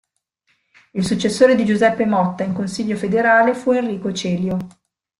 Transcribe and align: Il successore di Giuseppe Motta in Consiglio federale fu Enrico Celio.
Il 0.93 1.05
successore 1.05 1.53
di 1.55 1.63
Giuseppe 1.63 2.07
Motta 2.07 2.43
in 2.43 2.53
Consiglio 2.53 2.95
federale 2.97 3.53
fu 3.53 3.71
Enrico 3.71 4.11
Celio. 4.11 4.57